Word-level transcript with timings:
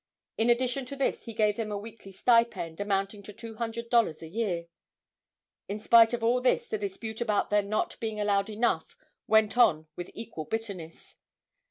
In 0.35 0.49
addition 0.49 0.87
to 0.87 0.95
this 0.95 1.25
he 1.25 1.33
gave 1.35 1.57
them 1.57 1.71
a 1.71 1.77
weekly 1.77 2.11
stipend, 2.11 2.79
amounting 2.79 3.21
to 3.21 3.31
$200 3.31 4.21
a 4.23 4.27
year. 4.27 4.65
In 5.67 5.79
spite 5.79 6.11
of 6.15 6.23
all 6.23 6.41
this 6.41 6.67
the 6.67 6.79
dispute 6.79 7.21
about 7.21 7.51
their 7.51 7.61
not 7.61 7.99
being 7.99 8.19
allowed 8.19 8.49
enough 8.49 8.97
went 9.27 9.59
on 9.59 9.85
with 9.95 10.09
equal 10.15 10.45
bitterness. 10.45 11.17